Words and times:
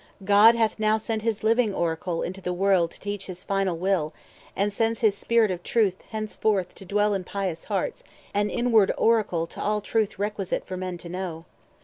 God 0.25 0.55
hath 0.55 0.79
now 0.79 0.97
sent 0.97 1.21
his 1.21 1.43
living 1.43 1.75
Oracle 1.75 2.15
460 2.21 2.27
Into 2.27 2.41
the 2.41 2.53
world 2.59 2.89
to 2.89 2.99
teach 2.99 3.27
his 3.27 3.43
final 3.43 3.77
will, 3.77 4.13
And 4.55 4.73
sends 4.73 5.01
his 5.01 5.13
Spirit 5.15 5.51
of 5.51 5.61
Truth 5.61 6.01
henceforth 6.09 6.73
to 6.73 6.85
dwell 6.85 7.13
In 7.13 7.23
pious 7.23 7.65
hearts, 7.65 8.03
an 8.33 8.49
inward 8.49 8.91
oracle 8.97 9.45
To 9.45 9.61
all 9.61 9.79
truth 9.79 10.17
requisite 10.17 10.65
for 10.65 10.75
men 10.75 10.97
to 10.97 11.09
know." 11.09 11.45